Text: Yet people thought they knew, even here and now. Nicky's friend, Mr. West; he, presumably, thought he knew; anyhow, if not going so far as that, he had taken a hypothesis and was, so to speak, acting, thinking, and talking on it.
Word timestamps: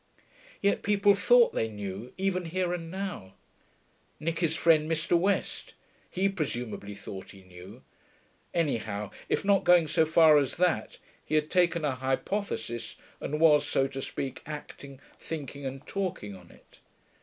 Yet 0.63 0.81
people 0.81 1.13
thought 1.13 1.53
they 1.53 1.67
knew, 1.67 2.11
even 2.17 2.45
here 2.45 2.73
and 2.73 2.89
now. 2.89 3.35
Nicky's 4.19 4.55
friend, 4.55 4.89
Mr. 4.91 5.15
West; 5.15 5.75
he, 6.09 6.27
presumably, 6.27 6.95
thought 6.95 7.29
he 7.29 7.43
knew; 7.43 7.83
anyhow, 8.51 9.11
if 9.29 9.45
not 9.45 9.63
going 9.63 9.87
so 9.87 10.07
far 10.07 10.39
as 10.39 10.55
that, 10.55 10.97
he 11.23 11.35
had 11.35 11.51
taken 11.51 11.85
a 11.85 11.91
hypothesis 11.93 12.95
and 13.19 13.39
was, 13.39 13.67
so 13.67 13.85
to 13.89 14.01
speak, 14.01 14.41
acting, 14.47 14.99
thinking, 15.19 15.67
and 15.67 15.85
talking 15.85 16.35
on 16.35 16.49
it. 16.49 16.79